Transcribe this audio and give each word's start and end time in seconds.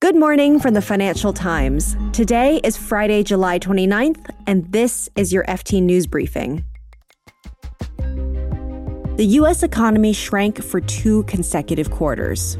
Good 0.00 0.16
morning 0.16 0.58
from 0.58 0.72
the 0.72 0.80
Financial 0.80 1.34
Times. 1.34 1.94
Today 2.14 2.58
is 2.64 2.74
Friday, 2.74 3.22
July 3.22 3.58
29th, 3.58 4.30
and 4.46 4.64
this 4.72 5.10
is 5.14 5.30
your 5.30 5.44
FT 5.44 5.82
News 5.82 6.06
Briefing. 6.06 6.64
The 7.98 9.26
U.S. 9.26 9.62
economy 9.62 10.14
shrank 10.14 10.64
for 10.64 10.80
two 10.80 11.24
consecutive 11.24 11.90
quarters. 11.90 12.56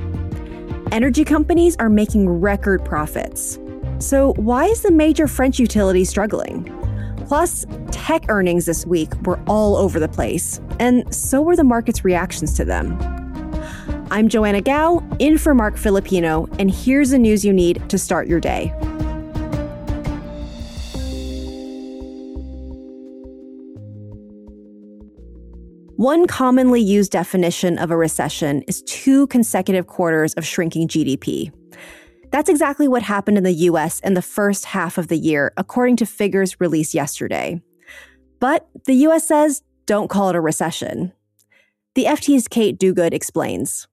Energy 0.93 1.25
companies 1.25 1.77
are 1.79 1.89
making 1.89 2.29
record 2.29 2.85
profits. 2.85 3.59
So, 4.01 4.35
why 4.35 4.67
is 4.67 4.83
the 4.83 4.93
major 4.93 5.27
French 5.27 5.59
utility 5.59 6.05
struggling? 6.05 6.65
Plus, 7.27 7.65
tech 7.91 8.27
earnings 8.29 8.67
this 8.67 8.85
week 8.85 9.15
were 9.23 9.41
all 9.47 9.77
over 9.77 9.99
the 9.99 10.09
place, 10.09 10.61
and 10.79 11.13
so 11.15 11.41
were 11.41 11.57
the 11.57 11.65
market's 11.65 12.05
reactions 12.05 12.53
to 12.59 12.67
them. 12.67 13.20
I'm 14.13 14.29
Joanna 14.29 14.61
Gao, 14.61 15.09
in 15.21 15.39
for 15.39 15.55
Marc 15.55 15.77
Filippino, 15.77 16.49
and 16.59 16.69
here's 16.69 17.11
the 17.11 17.19
news 17.19 17.45
you 17.45 17.53
need 17.53 17.89
to 17.89 17.97
start 17.97 18.27
your 18.27 18.41
day. 18.41 18.75
One 25.95 26.27
commonly 26.27 26.81
used 26.81 27.13
definition 27.13 27.79
of 27.79 27.93
a 27.93 27.97
recession 27.97 28.63
is 28.63 28.83
two 28.83 29.29
consecutive 29.29 29.87
quarters 29.87 30.35
of 30.35 30.45
shrinking 30.45 30.89
GDP. 30.89 31.53
That's 32.33 32.49
exactly 32.49 32.89
what 32.89 33.03
happened 33.03 33.39
in 33.39 33.45
the 33.45 33.53
US 33.53 34.01
in 34.01 34.15
the 34.15 34.23
first 34.23 34.65
half 34.65 34.99
of 34.99 35.07
the 35.07 35.19
year, 35.19 35.53
according 35.57 35.97
to 35.99 36.07
figures 36.07 36.61
released 36.61 36.95
yesterday. 36.95 37.63
But 38.41 38.67
the 38.87 38.95
US 39.07 39.29
says 39.29 39.63
don't 39.87 40.11
call 40.11 40.31
it 40.31 40.37
a 40.37 40.41
recession. 40.41 41.13
The 41.95 42.07
FT's 42.07 42.49
Kate 42.49 42.79
Duguid 42.79 43.13
explains. 43.13 43.87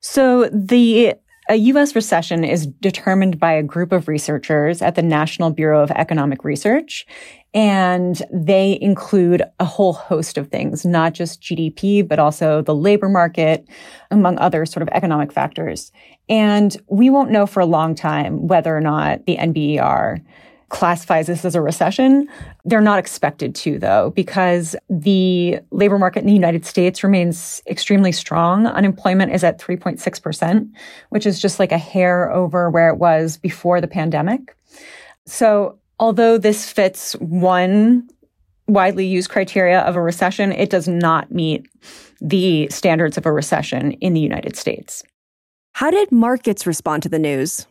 So 0.00 0.48
the 0.52 1.14
a 1.50 1.56
US 1.56 1.94
recession 1.94 2.44
is 2.44 2.66
determined 2.66 3.38
by 3.38 3.52
a 3.52 3.62
group 3.62 3.90
of 3.90 4.06
researchers 4.06 4.82
at 4.82 4.96
the 4.96 5.02
National 5.02 5.50
Bureau 5.50 5.82
of 5.82 5.90
Economic 5.92 6.44
Research. 6.44 7.06
And 7.54 8.22
they 8.30 8.78
include 8.82 9.42
a 9.58 9.64
whole 9.64 9.94
host 9.94 10.36
of 10.36 10.48
things, 10.48 10.84
not 10.84 11.14
just 11.14 11.40
GDP, 11.40 12.06
but 12.06 12.18
also 12.18 12.60
the 12.60 12.74
labor 12.74 13.08
market, 13.08 13.66
among 14.10 14.38
other 14.38 14.66
sort 14.66 14.82
of 14.82 14.88
economic 14.92 15.32
factors. 15.32 15.90
And 16.28 16.76
we 16.88 17.08
won't 17.08 17.30
know 17.30 17.46
for 17.46 17.60
a 17.60 17.66
long 17.66 17.94
time 17.94 18.46
whether 18.46 18.76
or 18.76 18.82
not 18.82 19.24
the 19.24 19.38
NBER 19.38 20.22
classifies 20.68 21.26
this 21.26 21.44
as 21.44 21.54
a 21.54 21.62
recession. 21.62 22.28
They're 22.64 22.80
not 22.80 22.98
expected 22.98 23.54
to, 23.56 23.78
though, 23.78 24.10
because 24.10 24.76
the 24.90 25.60
labor 25.70 25.98
market 25.98 26.20
in 26.20 26.26
the 26.26 26.32
United 26.32 26.66
States 26.66 27.02
remains 27.02 27.62
extremely 27.66 28.12
strong. 28.12 28.66
Unemployment 28.66 29.32
is 29.32 29.42
at 29.44 29.58
3.6%, 29.58 30.70
which 31.08 31.26
is 31.26 31.40
just 31.40 31.58
like 31.58 31.72
a 31.72 31.78
hair 31.78 32.30
over 32.30 32.70
where 32.70 32.88
it 32.88 32.98
was 32.98 33.38
before 33.38 33.80
the 33.80 33.88
pandemic. 33.88 34.54
So, 35.26 35.78
although 35.98 36.38
this 36.38 36.70
fits 36.70 37.14
one 37.14 38.08
widely 38.66 39.06
used 39.06 39.30
criteria 39.30 39.80
of 39.80 39.96
a 39.96 40.02
recession, 40.02 40.52
it 40.52 40.70
does 40.70 40.86
not 40.86 41.32
meet 41.32 41.66
the 42.20 42.68
standards 42.70 43.16
of 43.16 43.24
a 43.24 43.32
recession 43.32 43.92
in 43.92 44.12
the 44.12 44.20
United 44.20 44.56
States. 44.56 45.02
How 45.72 45.90
did 45.90 46.12
markets 46.12 46.66
respond 46.66 47.02
to 47.04 47.08
the 47.08 47.18
news? 47.18 47.66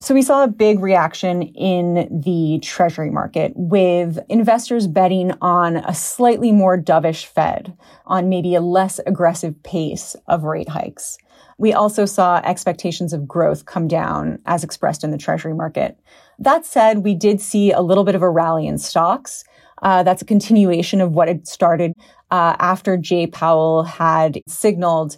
So 0.00 0.14
we 0.14 0.22
saw 0.22 0.44
a 0.44 0.48
big 0.48 0.78
reaction 0.78 1.42
in 1.42 2.22
the 2.24 2.60
treasury 2.62 3.10
market 3.10 3.52
with 3.56 4.20
investors 4.28 4.86
betting 4.86 5.32
on 5.40 5.78
a 5.78 5.92
slightly 5.92 6.52
more 6.52 6.78
dovish 6.78 7.26
Fed, 7.26 7.76
on 8.06 8.28
maybe 8.28 8.54
a 8.54 8.60
less 8.60 9.00
aggressive 9.06 9.60
pace 9.64 10.14
of 10.28 10.44
rate 10.44 10.68
hikes. 10.68 11.18
We 11.58 11.72
also 11.72 12.06
saw 12.06 12.40
expectations 12.44 13.12
of 13.12 13.26
growth 13.26 13.66
come 13.66 13.88
down 13.88 14.38
as 14.46 14.62
expressed 14.62 15.02
in 15.02 15.10
the 15.10 15.18
treasury 15.18 15.54
market. 15.54 15.98
That 16.38 16.64
said, 16.64 16.98
we 16.98 17.16
did 17.16 17.40
see 17.40 17.72
a 17.72 17.80
little 17.80 18.04
bit 18.04 18.14
of 18.14 18.22
a 18.22 18.30
rally 18.30 18.68
in 18.68 18.78
stocks. 18.78 19.42
Uh, 19.82 20.04
that's 20.04 20.22
a 20.22 20.26
continuation 20.26 21.00
of 21.00 21.10
what 21.10 21.26
had 21.26 21.48
started 21.48 21.92
uh, 22.30 22.54
after 22.60 22.96
Jay 22.96 23.26
Powell 23.26 23.82
had 23.82 24.40
signaled 24.46 25.16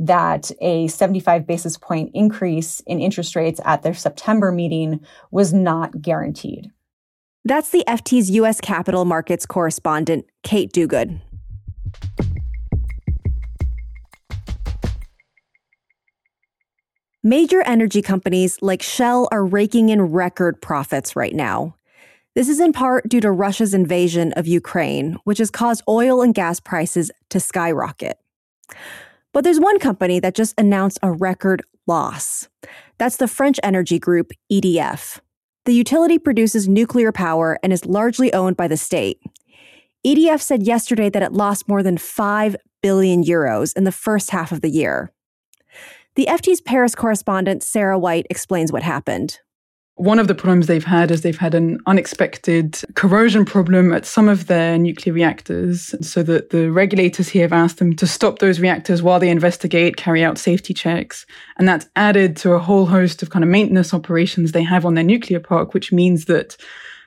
that 0.00 0.50
a 0.60 0.88
75 0.88 1.46
basis 1.46 1.76
point 1.76 2.10
increase 2.14 2.80
in 2.86 3.00
interest 3.00 3.36
rates 3.36 3.60
at 3.64 3.82
their 3.82 3.94
September 3.94 4.50
meeting 4.50 5.04
was 5.30 5.52
not 5.52 6.00
guaranteed. 6.00 6.70
That's 7.44 7.70
the 7.70 7.84
FT's 7.86 8.30
U.S. 8.30 8.60
capital 8.60 9.04
markets 9.04 9.46
correspondent, 9.46 10.26
Kate 10.42 10.72
Duguid. 10.72 11.20
Major 17.22 17.62
energy 17.62 18.00
companies 18.00 18.56
like 18.62 18.80
Shell 18.80 19.28
are 19.30 19.44
raking 19.44 19.90
in 19.90 20.00
record 20.00 20.62
profits 20.62 21.14
right 21.14 21.34
now. 21.34 21.76
This 22.34 22.48
is 22.48 22.60
in 22.60 22.72
part 22.72 23.06
due 23.08 23.20
to 23.20 23.30
Russia's 23.30 23.74
invasion 23.74 24.32
of 24.32 24.46
Ukraine, 24.46 25.18
which 25.24 25.38
has 25.38 25.50
caused 25.50 25.82
oil 25.86 26.22
and 26.22 26.34
gas 26.34 26.60
prices 26.60 27.10
to 27.28 27.38
skyrocket. 27.38 28.18
But 29.32 29.44
there's 29.44 29.60
one 29.60 29.78
company 29.78 30.20
that 30.20 30.34
just 30.34 30.58
announced 30.58 30.98
a 31.02 31.12
record 31.12 31.62
loss. 31.86 32.48
That's 32.98 33.16
the 33.16 33.28
French 33.28 33.60
energy 33.62 33.98
group 33.98 34.32
EDF. 34.52 35.20
The 35.66 35.72
utility 35.72 36.18
produces 36.18 36.68
nuclear 36.68 37.12
power 37.12 37.58
and 37.62 37.72
is 37.72 37.86
largely 37.86 38.32
owned 38.32 38.56
by 38.56 38.66
the 38.66 38.76
state. 38.76 39.20
EDF 40.06 40.40
said 40.40 40.62
yesterday 40.62 41.10
that 41.10 41.22
it 41.22 41.32
lost 41.32 41.68
more 41.68 41.82
than 41.82 41.98
5 41.98 42.56
billion 42.82 43.22
euros 43.22 43.76
in 43.76 43.84
the 43.84 43.92
first 43.92 44.30
half 44.30 44.50
of 44.52 44.62
the 44.62 44.70
year. 44.70 45.12
The 46.16 46.26
FT's 46.26 46.60
Paris 46.60 46.94
correspondent 46.94 47.62
Sarah 47.62 47.98
White 47.98 48.26
explains 48.30 48.72
what 48.72 48.82
happened. 48.82 49.38
One 50.00 50.18
of 50.18 50.28
the 50.28 50.34
problems 50.34 50.66
they've 50.66 50.82
had 50.82 51.10
is 51.10 51.20
they've 51.20 51.36
had 51.36 51.54
an 51.54 51.78
unexpected 51.84 52.80
corrosion 52.94 53.44
problem 53.44 53.92
at 53.92 54.06
some 54.06 54.30
of 54.30 54.46
their 54.46 54.78
nuclear 54.78 55.12
reactors, 55.12 55.94
so 56.00 56.22
that 56.22 56.48
the 56.48 56.72
regulators 56.72 57.28
here 57.28 57.42
have 57.42 57.52
asked 57.52 57.76
them 57.76 57.94
to 57.96 58.06
stop 58.06 58.38
those 58.38 58.60
reactors 58.60 59.02
while 59.02 59.20
they 59.20 59.28
investigate, 59.28 59.98
carry 59.98 60.24
out 60.24 60.38
safety 60.38 60.72
checks. 60.72 61.26
And 61.58 61.68
that's 61.68 61.86
added 61.96 62.34
to 62.38 62.52
a 62.52 62.58
whole 62.58 62.86
host 62.86 63.22
of 63.22 63.28
kind 63.28 63.44
of 63.44 63.50
maintenance 63.50 63.92
operations 63.92 64.52
they 64.52 64.62
have 64.62 64.86
on 64.86 64.94
their 64.94 65.04
nuclear 65.04 65.38
park, 65.38 65.74
which 65.74 65.92
means 65.92 66.24
that 66.24 66.56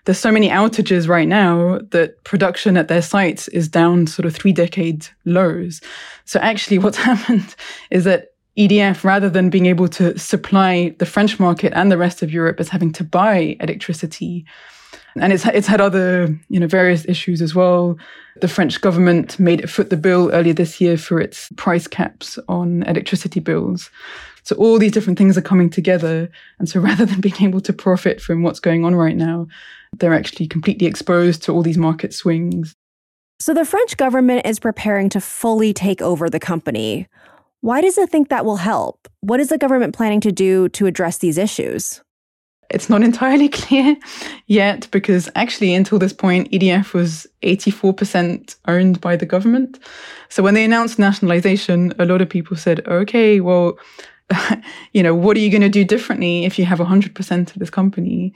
there's 0.06 0.20
so 0.20 0.32
many 0.32 0.50
outages 0.50 1.08
right 1.08 1.28
now 1.28 1.80
that 1.90 2.24
production 2.24 2.78
at 2.78 2.90
their 2.90 3.02
sites 3.02 3.48
is 3.48 3.68
down 3.68 4.06
sort 4.06 4.28
of 4.28 4.36
three 4.36 4.54
decade 4.54 5.08
lows. 5.26 5.82
So 6.26 6.40
actually 6.42 6.78
what's 6.84 6.98
happened 6.98 7.56
is 7.90 8.04
that 8.04 8.33
EDF, 8.58 9.04
rather 9.04 9.30
than 9.30 9.50
being 9.50 9.66
able 9.66 9.88
to 9.88 10.18
supply 10.18 10.96
the 11.00 11.06
French 11.06 11.40
market 11.40 11.74
and 11.76 11.92
the 11.92 11.98
rest 11.98 12.22
of 12.22 12.32
Europe, 12.32 12.60
is 12.60 12.70
having 12.70 12.92
to 12.94 13.04
buy 13.04 13.58
electricity. 13.60 14.46
And 15.16 15.34
it's, 15.34 15.46
it's 15.46 15.68
had 15.68 15.82
other, 15.82 16.36
you 16.50 16.60
know, 16.60 16.68
various 16.68 17.06
issues 17.06 17.42
as 17.42 17.56
well. 17.56 17.98
The 18.42 18.48
French 18.48 18.82
government 18.82 19.40
made 19.40 19.62
it 19.62 19.70
foot 19.70 19.90
the 19.90 19.98
bill 19.98 20.32
earlier 20.32 20.54
this 20.54 20.80
year 20.82 20.98
for 20.98 21.20
its 21.20 21.50
price 21.56 21.88
caps 21.88 22.40
on 22.48 22.84
electricity 22.84 23.40
bills. 23.40 23.90
So 24.44 24.56
all 24.58 24.78
these 24.78 24.92
different 24.92 25.18
things 25.18 25.38
are 25.38 25.42
coming 25.42 25.70
together. 25.70 26.30
And 26.60 26.68
so 26.68 26.80
rather 26.80 27.06
than 27.06 27.22
being 27.22 27.42
able 27.42 27.62
to 27.62 27.74
profit 27.74 28.22
from 28.22 28.44
what's 28.44 28.60
going 28.60 28.86
on 28.86 28.96
right 28.96 29.16
now, 29.16 29.48
they're 29.98 30.14
actually 30.14 30.48
completely 30.48 30.88
exposed 30.88 31.44
to 31.44 31.52
all 31.52 31.62
these 31.62 31.78
market 31.78 32.14
swings. 32.14 32.76
So 33.40 33.54
the 33.54 33.66
French 33.66 33.98
government 33.98 34.46
is 34.46 34.60
preparing 34.60 35.10
to 35.10 35.22
fully 35.22 35.74
take 35.74 36.02
over 36.02 36.30
the 36.30 36.40
company. 36.40 37.08
Why 37.64 37.80
does 37.80 37.98
it 37.98 38.10
think 38.10 38.28
that 38.28 38.44
will 38.44 38.58
help? 38.58 39.08
What 39.22 39.40
is 39.40 39.48
the 39.48 39.58
government 39.58 39.96
planning 39.96 40.20
to 40.20 40.34
do 40.34 40.68
to 40.68 40.86
address 40.86 41.20
these 41.20 41.38
issues? 41.38 42.02
It's 42.70 42.90
not 42.90 43.04
entirely 43.10 43.48
clear 43.48 43.96
yet 44.48 44.90
because 44.92 45.30
actually, 45.36 45.74
until 45.74 45.98
this 45.98 46.12
point, 46.12 46.52
EDF 46.52 46.94
was 46.94 47.26
84% 47.42 48.58
owned 48.68 49.00
by 49.00 49.16
the 49.16 49.26
government. 49.26 49.80
So 50.28 50.44
when 50.44 50.56
they 50.56 50.66
announced 50.66 51.00
nationalization, 51.00 51.94
a 52.00 52.06
lot 52.06 52.22
of 52.22 52.28
people 52.28 52.58
said, 52.58 52.86
okay, 52.86 53.40
well, 53.40 53.78
you 54.94 55.04
know, 55.04 55.14
what 55.14 55.36
are 55.38 55.40
you 55.40 55.50
going 55.50 55.62
to 55.62 55.70
do 55.70 55.84
differently 55.84 56.46
if 56.46 56.58
you 56.58 56.66
have 56.66 56.80
100% 56.80 57.52
of 57.52 57.60
this 57.60 57.70
company? 57.70 58.34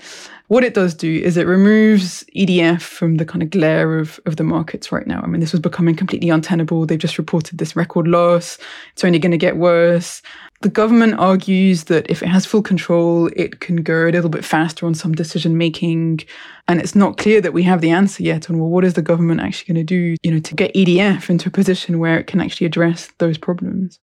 What 0.48 0.64
it 0.64 0.74
does 0.74 0.94
do 0.94 1.14
is 1.20 1.38
it 1.38 1.48
removes 1.48 2.24
EDF 2.36 2.82
from 2.82 3.18
the 3.18 3.26
kind 3.26 3.44
of 3.44 3.50
glare 3.50 4.00
of, 4.00 4.20
of 4.26 4.36
the 4.36 4.44
markets 4.44 4.92
right 4.92 5.08
now. 5.08 5.22
I 5.22 5.28
mean, 5.28 5.42
this 5.42 5.52
was 5.52 5.62
becoming 5.62 5.96
completely 5.96 6.30
untenable. 6.30 6.86
They've 6.86 7.00
just 7.00 7.18
reported 7.18 7.58
this 7.58 7.76
record 7.76 8.08
loss. 8.08 8.58
It's 8.94 9.04
only 9.04 9.20
going 9.20 9.32
to 9.32 9.38
get 9.38 9.58
worse. 9.58 10.22
The 10.62 10.70
government 10.70 11.16
argues 11.20 11.84
that 11.86 12.10
if 12.10 12.24
it 12.24 12.28
has 12.28 12.46
full 12.46 12.64
control, 12.64 13.30
it 13.36 13.60
can 13.60 13.78
go 13.78 14.08
a 14.08 14.12
little 14.12 14.30
bit 14.30 14.44
faster 14.44 14.86
on 14.86 14.96
some 14.96 15.14
decision 15.14 15.58
making. 15.58 16.22
And 16.68 16.80
it's 16.80 16.96
not 16.96 17.18
clear 17.18 17.42
that 17.42 17.54
we 17.54 17.64
have 17.64 17.82
the 17.82 17.92
answer 17.92 18.24
yet 18.24 18.50
on, 18.50 18.58
well, 18.58 18.70
what 18.70 18.84
is 18.84 18.96
the 18.96 19.02
government 19.02 19.42
actually 19.42 19.74
going 19.74 19.86
to 19.86 19.94
do, 19.96 20.16
you 20.24 20.32
know, 20.32 20.40
to 20.40 20.56
get 20.56 20.74
EDF 20.74 21.30
into 21.30 21.50
a 21.50 21.52
position 21.52 22.00
where 22.00 22.18
it 22.18 22.28
can 22.28 22.42
actually 22.42 22.66
address 22.66 23.12
those 23.20 23.38
problems? 23.38 24.00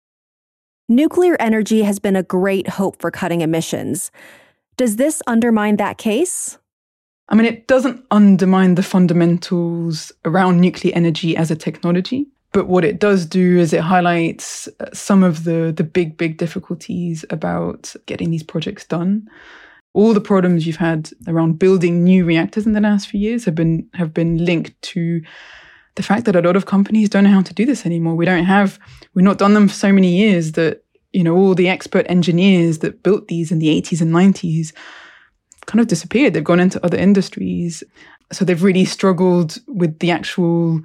Nuclear 0.88 1.34
energy 1.40 1.82
has 1.82 1.98
been 1.98 2.14
a 2.14 2.22
great 2.22 2.68
hope 2.68 3.00
for 3.00 3.10
cutting 3.10 3.40
emissions. 3.40 4.10
Does 4.76 4.96
this 4.96 5.22
undermine 5.26 5.76
that 5.76 5.96
case? 5.96 6.58
I 7.30 7.34
mean, 7.34 7.46
it 7.46 7.66
doesn't 7.66 8.04
undermine 8.10 8.74
the 8.74 8.82
fundamentals 8.82 10.12
around 10.26 10.60
nuclear 10.60 10.92
energy 10.94 11.38
as 11.38 11.50
a 11.50 11.56
technology. 11.56 12.26
But 12.52 12.68
what 12.68 12.84
it 12.84 13.00
does 13.00 13.24
do 13.24 13.56
is 13.56 13.72
it 13.72 13.80
highlights 13.80 14.68
uh, 14.78 14.86
some 14.92 15.22
of 15.22 15.44
the, 15.44 15.72
the 15.74 15.84
big, 15.84 16.18
big 16.18 16.36
difficulties 16.36 17.24
about 17.30 17.96
getting 18.04 18.30
these 18.30 18.42
projects 18.42 18.84
done. 18.84 19.26
All 19.94 20.12
the 20.12 20.20
problems 20.20 20.66
you've 20.66 20.76
had 20.76 21.10
around 21.26 21.58
building 21.58 22.04
new 22.04 22.26
reactors 22.26 22.66
in 22.66 22.72
the 22.72 22.80
last 22.80 23.08
few 23.08 23.20
years 23.20 23.46
have 23.46 23.54
been 23.54 23.88
have 23.94 24.12
been 24.12 24.44
linked 24.44 24.80
to 24.82 25.22
the 25.96 26.02
fact 26.02 26.24
that 26.24 26.36
a 26.36 26.42
lot 26.42 26.56
of 26.56 26.66
companies 26.66 27.08
don't 27.08 27.24
know 27.24 27.30
how 27.30 27.42
to 27.42 27.54
do 27.54 27.64
this 27.64 27.86
anymore. 27.86 28.14
We 28.14 28.24
don't 28.24 28.44
have 28.44 28.78
we've 29.14 29.24
not 29.24 29.38
done 29.38 29.54
them 29.54 29.68
for 29.68 29.74
so 29.74 29.92
many 29.92 30.16
years 30.16 30.52
that 30.52 30.84
you 31.12 31.22
know 31.22 31.36
all 31.36 31.54
the 31.54 31.68
expert 31.68 32.06
engineers 32.08 32.78
that 32.80 33.02
built 33.02 33.28
these 33.28 33.52
in 33.52 33.58
the 33.58 33.68
80s 33.80 34.00
and 34.00 34.12
90s 34.12 34.72
kind 35.66 35.80
of 35.80 35.86
disappeared. 35.86 36.34
They've 36.34 36.44
gone 36.44 36.60
into 36.60 36.84
other 36.84 36.98
industries. 36.98 37.82
So 38.32 38.44
they've 38.44 38.62
really 38.62 38.84
struggled 38.84 39.58
with 39.66 39.98
the 40.00 40.10
actual 40.10 40.80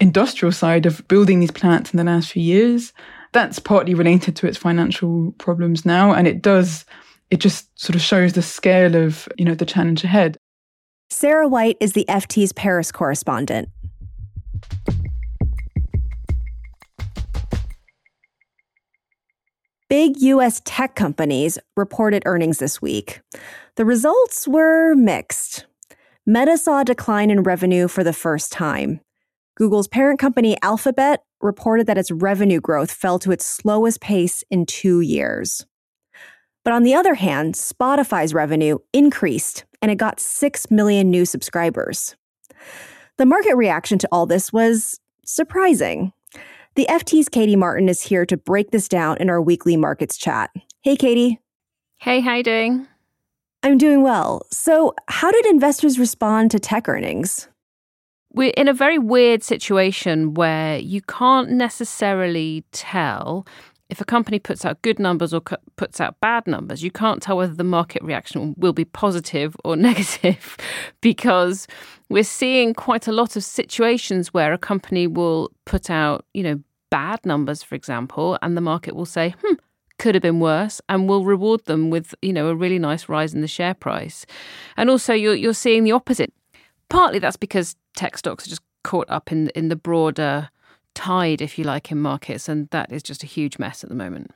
industrial 0.00 0.52
side 0.52 0.86
of 0.86 1.06
building 1.08 1.40
these 1.40 1.50
plants 1.50 1.92
in 1.92 1.98
the 1.98 2.04
last 2.04 2.32
few 2.32 2.42
years. 2.42 2.92
That's 3.32 3.58
partly 3.58 3.94
related 3.94 4.34
to 4.36 4.46
its 4.46 4.56
financial 4.56 5.32
problems 5.32 5.84
now. 5.84 6.12
And 6.12 6.26
it 6.26 6.42
does, 6.42 6.84
it 7.30 7.38
just 7.38 7.68
sort 7.78 7.94
of 7.94 8.00
shows 8.00 8.32
the 8.32 8.42
scale 8.42 8.96
of, 8.96 9.28
you 9.36 9.44
know, 9.44 9.54
the 9.54 9.66
challenge 9.66 10.02
ahead. 10.04 10.36
Sarah 11.10 11.48
White 11.48 11.76
is 11.80 11.92
the 11.92 12.04
FT's 12.08 12.52
Paris 12.52 12.90
correspondent. 12.90 13.68
Big 19.90 20.22
US 20.22 20.62
tech 20.64 20.94
companies 20.94 21.58
reported 21.76 22.22
earnings 22.24 22.58
this 22.58 22.80
week. 22.80 23.20
The 23.74 23.84
results 23.84 24.46
were 24.46 24.94
mixed. 24.94 25.66
Meta 26.24 26.56
saw 26.56 26.82
a 26.82 26.84
decline 26.84 27.28
in 27.28 27.42
revenue 27.42 27.88
for 27.88 28.04
the 28.04 28.12
first 28.12 28.52
time. 28.52 29.00
Google's 29.56 29.88
parent 29.88 30.20
company 30.20 30.56
Alphabet 30.62 31.24
reported 31.40 31.88
that 31.88 31.98
its 31.98 32.12
revenue 32.12 32.60
growth 32.60 32.92
fell 32.92 33.18
to 33.18 33.32
its 33.32 33.44
slowest 33.44 34.00
pace 34.00 34.44
in 34.48 34.64
two 34.64 35.00
years. 35.00 35.66
But 36.64 36.72
on 36.72 36.84
the 36.84 36.94
other 36.94 37.14
hand, 37.14 37.54
Spotify's 37.54 38.32
revenue 38.32 38.78
increased 38.92 39.64
and 39.82 39.90
it 39.90 39.96
got 39.96 40.20
6 40.20 40.70
million 40.70 41.10
new 41.10 41.24
subscribers. 41.24 42.14
The 43.16 43.26
market 43.26 43.56
reaction 43.56 43.98
to 43.98 44.08
all 44.10 44.26
this 44.26 44.52
was 44.52 45.00
surprising. 45.24 46.12
The 46.76 46.86
FT's 46.88 47.28
Katie 47.28 47.56
Martin 47.56 47.88
is 47.88 48.02
here 48.02 48.24
to 48.26 48.36
break 48.36 48.70
this 48.70 48.88
down 48.88 49.16
in 49.18 49.28
our 49.28 49.40
weekly 49.42 49.76
markets 49.76 50.16
chat. 50.16 50.50
Hey, 50.82 50.96
Katie. 50.96 51.40
Hey, 51.98 52.20
how 52.20 52.34
you 52.36 52.42
doing? 52.42 52.86
I'm 53.62 53.76
doing 53.76 54.02
well. 54.02 54.46
So, 54.50 54.94
how 55.08 55.30
did 55.30 55.44
investors 55.46 55.98
respond 55.98 56.50
to 56.52 56.58
tech 56.58 56.88
earnings? 56.88 57.48
we're 58.32 58.52
in 58.56 58.68
a 58.68 58.72
very 58.72 58.98
weird 58.98 59.42
situation 59.42 60.34
where 60.34 60.78
you 60.78 61.00
can't 61.02 61.50
necessarily 61.50 62.64
tell 62.72 63.46
if 63.90 64.00
a 64.00 64.04
company 64.04 64.38
puts 64.38 64.64
out 64.64 64.80
good 64.82 64.98
numbers 64.98 65.34
or 65.34 65.40
puts 65.76 66.00
out 66.00 66.18
bad 66.20 66.46
numbers, 66.46 66.82
you 66.82 66.90
can't 66.90 67.20
tell 67.20 67.36
whether 67.36 67.54
the 67.54 67.64
market 67.64 68.02
reaction 68.02 68.54
will 68.56 68.72
be 68.72 68.84
positive 68.84 69.56
or 69.64 69.76
negative 69.90 70.56
because 71.00 71.66
we're 72.08 72.22
seeing 72.22 72.72
quite 72.72 73.06
a 73.06 73.12
lot 73.12 73.36
of 73.36 73.44
situations 73.44 74.32
where 74.32 74.52
a 74.52 74.58
company 74.58 75.06
will 75.06 75.50
put 75.64 75.90
out, 75.90 76.24
you 76.34 76.42
know, 76.42 76.60
bad 76.90 77.24
numbers, 77.24 77.62
for 77.62 77.74
example, 77.74 78.38
and 78.42 78.56
the 78.56 78.60
market 78.60 78.94
will 78.94 79.06
say, 79.06 79.34
hmm, 79.42 79.54
could 79.98 80.14
have 80.14 80.22
been 80.22 80.40
worse 80.40 80.80
and 80.88 81.08
will 81.08 81.24
reward 81.24 81.64
them 81.66 81.90
with, 81.90 82.14
you 82.22 82.32
know, 82.32 82.48
a 82.48 82.54
really 82.54 82.78
nice 82.78 83.08
rise 83.08 83.34
in 83.34 83.42
the 83.42 83.48
share 83.48 83.74
price. 83.74 84.24
And 84.76 84.88
also 84.88 85.12
you're, 85.12 85.34
you're 85.34 85.52
seeing 85.52 85.84
the 85.84 85.92
opposite. 85.92 86.32
Partly 86.88 87.18
that's 87.18 87.36
because 87.36 87.76
tech 87.94 88.16
stocks 88.16 88.46
are 88.46 88.50
just 88.50 88.62
caught 88.82 89.08
up 89.10 89.30
in 89.30 89.48
in 89.50 89.68
the 89.68 89.76
broader 89.76 90.48
tide, 91.00 91.40
if 91.40 91.58
you 91.58 91.64
like, 91.64 91.90
in 91.90 91.98
markets, 92.00 92.48
and 92.48 92.68
that 92.70 92.92
is 92.92 93.02
just 93.02 93.22
a 93.22 93.26
huge 93.26 93.58
mess 93.58 93.82
at 93.82 93.88
the 93.88 93.96
moment. 93.96 94.30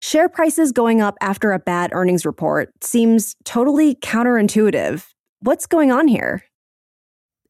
Share 0.00 0.28
prices 0.28 0.72
going 0.72 1.00
up 1.00 1.16
after 1.20 1.52
a 1.52 1.58
bad 1.58 1.90
earnings 1.92 2.24
report 2.24 2.70
seems 2.82 3.34
totally 3.44 3.96
counterintuitive. 3.96 5.06
What's 5.40 5.66
going 5.66 5.90
on 5.90 6.08
here? 6.08 6.44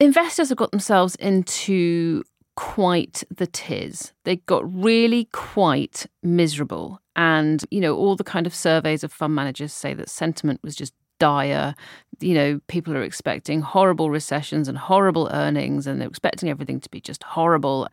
Investors 0.00 0.48
have 0.48 0.58
got 0.58 0.70
themselves 0.70 1.14
into 1.16 2.24
quite 2.56 3.22
the 3.34 3.46
tiz. 3.46 4.12
They 4.24 4.36
got 4.36 4.62
really 4.72 5.28
quite 5.32 6.06
miserable. 6.22 7.00
And, 7.16 7.64
you 7.70 7.80
know, 7.80 7.96
all 7.96 8.16
the 8.16 8.24
kind 8.24 8.46
of 8.46 8.54
surveys 8.54 9.04
of 9.04 9.12
fund 9.12 9.34
managers 9.34 9.72
say 9.72 9.94
that 9.94 10.08
sentiment 10.08 10.60
was 10.62 10.74
just 10.74 10.94
dire. 11.22 11.76
You 12.18 12.34
know, 12.34 12.60
people 12.66 12.96
are 12.96 13.02
expecting 13.04 13.60
horrible 13.60 14.10
recessions 14.10 14.66
and 14.66 14.76
horrible 14.76 15.28
earnings, 15.32 15.86
and 15.86 16.00
they're 16.00 16.08
expecting 16.08 16.48
everything 16.48 16.80
to 16.80 16.90
be 16.90 17.00
just 17.00 17.22
horrible. 17.22 17.86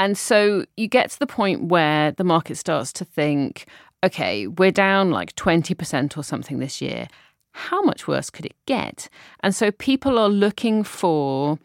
And 0.00 0.18
so 0.18 0.64
you 0.76 0.88
get 0.88 1.10
to 1.10 1.18
the 1.20 1.28
point 1.28 1.68
where 1.68 2.10
the 2.10 2.24
market 2.24 2.56
starts 2.56 2.92
to 2.94 3.04
think, 3.04 3.66
okay, 4.02 4.48
we're 4.48 4.72
down 4.72 5.12
like 5.12 5.36
20% 5.36 6.18
or 6.18 6.24
something 6.24 6.58
this 6.58 6.82
year. 6.82 7.06
How 7.52 7.82
much 7.82 8.08
worse 8.08 8.30
could 8.30 8.46
it 8.46 8.56
get? 8.66 9.08
And 9.40 9.54
so 9.54 9.70
people 9.70 10.18
are 10.18 10.28
looking 10.28 10.82
for 10.82 11.60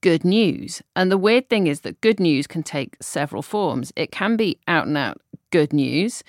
good 0.00 0.24
news. 0.24 0.82
And 0.96 1.12
the 1.12 1.18
weird 1.18 1.48
thing 1.48 1.68
is 1.68 1.82
that 1.82 2.00
good 2.00 2.18
news 2.18 2.48
can 2.48 2.64
take 2.64 2.96
several 3.00 3.42
forms. 3.42 3.92
It 3.94 4.10
can 4.10 4.36
be 4.36 4.58
out 4.66 4.88
and 4.88 4.96
out 4.96 5.20
good 5.50 5.72
news 5.72 6.22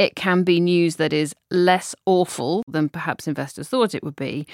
it 0.00 0.16
can 0.16 0.44
be 0.44 0.60
news 0.60 0.96
that 0.96 1.12
is 1.12 1.34
less 1.50 1.94
awful 2.06 2.64
than 2.66 2.88
perhaps 2.88 3.28
investors 3.28 3.68
thought 3.68 3.94
it 3.94 4.02
would 4.02 4.16
be. 4.16 4.46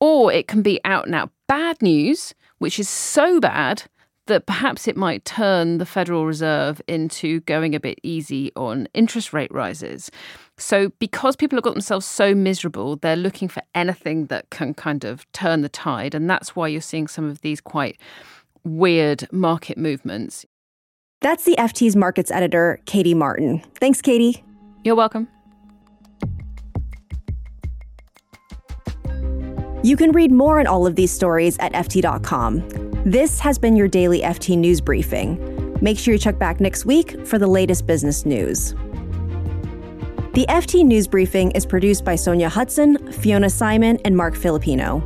Or 0.00 0.32
it 0.32 0.48
can 0.48 0.62
be 0.62 0.80
out 0.84 1.04
and 1.04 1.14
out 1.14 1.30
bad 1.46 1.82
news, 1.82 2.34
which 2.60 2.78
is 2.78 2.88
so 2.88 3.40
bad 3.40 3.82
that 4.24 4.46
perhaps 4.46 4.88
it 4.88 4.96
might 4.96 5.26
turn 5.26 5.76
the 5.76 5.84
Federal 5.84 6.24
Reserve 6.24 6.80
into 6.88 7.40
going 7.40 7.74
a 7.74 7.80
bit 7.80 7.98
easy 8.02 8.52
on 8.56 8.88
interest 8.94 9.34
rate 9.34 9.52
rises. 9.52 10.10
So, 10.56 10.92
because 10.98 11.36
people 11.36 11.58
have 11.58 11.64
got 11.64 11.74
themselves 11.74 12.06
so 12.06 12.34
miserable, 12.34 12.96
they're 12.96 13.16
looking 13.16 13.48
for 13.48 13.62
anything 13.74 14.26
that 14.26 14.48
can 14.48 14.72
kind 14.72 15.04
of 15.04 15.30
turn 15.32 15.60
the 15.60 15.68
tide. 15.68 16.14
And 16.14 16.30
that's 16.30 16.56
why 16.56 16.68
you're 16.68 16.80
seeing 16.80 17.06
some 17.06 17.28
of 17.28 17.42
these 17.42 17.60
quite 17.60 18.00
weird 18.64 19.30
market 19.30 19.76
movements. 19.76 20.46
That's 21.20 21.44
the 21.44 21.56
FT's 21.58 21.96
markets 21.96 22.30
editor, 22.30 22.80
Katie 22.86 23.12
Martin. 23.12 23.60
Thanks, 23.74 24.00
Katie. 24.00 24.42
You're 24.82 24.94
welcome. 24.94 25.28
You 29.82 29.96
can 29.96 30.12
read 30.12 30.30
more 30.30 30.60
on 30.60 30.66
all 30.66 30.86
of 30.86 30.94
these 30.94 31.10
stories 31.10 31.58
at 31.58 31.72
FT.com. 31.72 32.68
This 33.04 33.40
has 33.40 33.58
been 33.58 33.76
your 33.76 33.88
daily 33.88 34.20
FT 34.20 34.58
News 34.58 34.80
Briefing. 34.80 35.78
Make 35.80 35.98
sure 35.98 36.12
you 36.12 36.18
check 36.18 36.38
back 36.38 36.60
next 36.60 36.84
week 36.84 37.26
for 37.26 37.38
the 37.38 37.46
latest 37.46 37.86
business 37.86 38.26
news. 38.26 38.74
The 40.34 40.44
FT 40.48 40.84
News 40.84 41.08
Briefing 41.08 41.50
is 41.52 41.64
produced 41.64 42.04
by 42.04 42.14
Sonja 42.14 42.50
Hutson, 42.50 43.12
Fiona 43.14 43.48
Symon, 43.48 44.00
and 44.04 44.16
Marc 44.16 44.36
Filippino. 44.36 45.02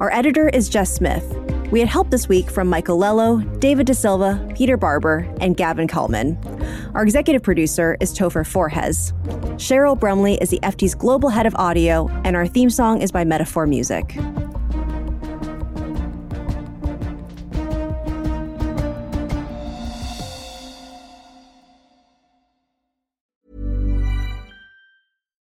Our 0.00 0.10
editor 0.10 0.48
is 0.48 0.70
Jess 0.70 0.92
Smith. 0.92 1.43
We 1.70 1.80
had 1.80 1.88
help 1.88 2.10
this 2.10 2.28
week 2.28 2.50
from 2.50 2.68
Michael 2.68 2.98
Lello, 2.98 3.40
David 3.58 3.86
De 3.86 3.94
Silva, 3.94 4.46
Peter 4.54 4.76
Barber, 4.76 5.28
and 5.40 5.56
Gavin 5.56 5.88
Kallmann. 5.88 6.36
Our 6.94 7.02
executive 7.02 7.42
producer 7.42 7.96
is 8.00 8.16
Topher 8.16 8.44
Forhecz. 8.44 9.12
Cheryl 9.54 9.98
Brumley 9.98 10.34
is 10.40 10.50
the 10.50 10.60
FT's 10.62 10.94
global 10.94 11.30
head 11.30 11.46
of 11.46 11.54
audio, 11.56 12.08
and 12.24 12.36
our 12.36 12.46
theme 12.46 12.70
song 12.70 13.02
is 13.02 13.10
by 13.10 13.24
Metaphor 13.24 13.66
Music. 13.66 14.16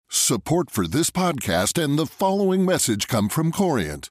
Support 0.09 0.71
for 0.71 0.87
this 0.87 1.11
podcast 1.11 1.83
and 1.83 1.99
the 1.99 2.07
following 2.07 2.65
message 2.65 3.09
come 3.09 3.29
from 3.29 3.51
Corient. 3.51 4.11